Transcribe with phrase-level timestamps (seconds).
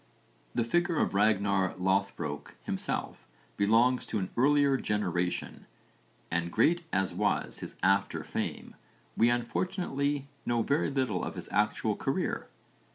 [0.55, 5.67] The figure of Ragnarr Loðbrók himself belongs to an earlier generation,
[6.31, 8.75] and great as was his after fame
[9.15, 12.47] we unfortunately know very little of his actual career.